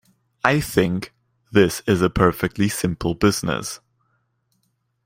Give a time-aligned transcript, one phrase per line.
[0.43, 1.13] I think
[1.51, 3.81] this is a perfectly simple business.